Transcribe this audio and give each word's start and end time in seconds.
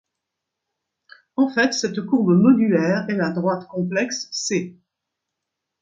En 1.35 1.51
fait 1.51 1.75
cette 1.75 2.01
courbe 2.03 2.29
modulaire 2.31 3.07
est 3.07 3.13
la 3.15 3.29
droite 3.29 3.67
complexe 3.67 4.31
ℂ. 4.33 4.75